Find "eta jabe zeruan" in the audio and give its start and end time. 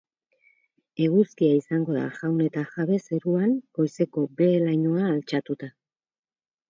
2.45-3.53